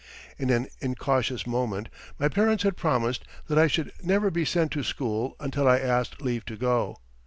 In 0.39 0.49
an 0.49 0.65
incautious 0.79 1.45
moment 1.45 1.87
my 2.17 2.27
parents 2.27 2.63
had 2.63 2.75
promised 2.75 3.23
that 3.47 3.59
I 3.59 3.67
should 3.67 3.93
never 4.01 4.31
be 4.31 4.45
sent 4.45 4.71
to 4.71 4.81
school 4.81 5.35
until 5.39 5.67
I 5.67 5.77
asked 5.77 6.23
leave 6.23 6.43
to 6.45 6.57
go. 6.57 6.97